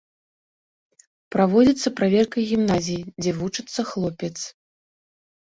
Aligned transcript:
Праводзіцца 1.35 1.89
праверка 1.99 2.37
гімназіі, 2.53 3.03
дзе 3.25 3.31
вучыцца 3.43 3.81
хлопец. 3.93 4.33